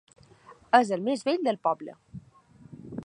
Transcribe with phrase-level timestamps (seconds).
[0.77, 1.97] És el més vell del poble.